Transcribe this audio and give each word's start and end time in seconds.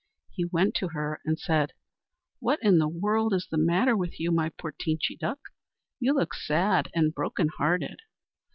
He 0.31 0.45
went 0.45 0.73
to 0.77 0.87
her 0.93 1.21
and 1.25 1.37
said: 1.37 1.73
"What 2.39 2.57
in 2.63 2.79
the 2.79 2.87
world 2.87 3.35
is 3.35 3.45
the 3.51 3.59
matter 3.59 3.95
with 3.95 4.19
you, 4.19 4.31
my 4.31 4.49
poor 4.49 4.71
Teenchy 4.71 5.15
Duck? 5.15 5.37
You 5.99 6.13
look 6.15 6.33
sad 6.33 6.89
and 6.95 7.13
broken 7.13 7.49
hearted." 7.59 7.99